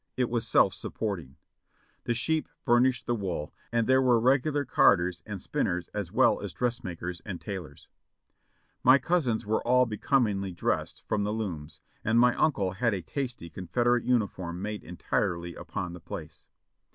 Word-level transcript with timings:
It 0.17 0.31
was 0.31 0.47
self 0.47 0.73
supporting. 0.73 1.35
The 2.05 2.15
sheep 2.15 2.49
furnished 2.65 3.05
the 3.05 3.13
wool, 3.13 3.53
and 3.71 3.85
there 3.85 4.01
were 4.01 4.19
regular 4.19 4.65
carders 4.65 5.21
and 5.27 5.39
spinners 5.39 5.89
as 5.89 6.11
well 6.11 6.41
as 6.41 6.53
dressmakers 6.53 7.21
and 7.23 7.39
tailors. 7.39 7.87
My 8.83 8.97
cousins 8.97 9.45
were 9.45 9.61
all 9.61 9.85
becomingly 9.85 10.53
dressed 10.53 11.03
from 11.07 11.23
the 11.23 11.31
looms, 11.31 11.81
and 12.03 12.19
my 12.19 12.33
uncle 12.33 12.71
had 12.71 12.95
a 12.95 13.03
tasty 13.03 13.47
Confederate 13.47 14.03
uniform 14.03 14.59
made 14.59 14.83
entirely 14.83 15.53
upon 15.53 15.93
the 15.93 16.01
place. 16.01 16.47